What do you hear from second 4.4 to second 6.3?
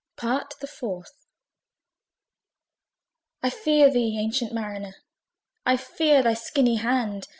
Mariner! I fear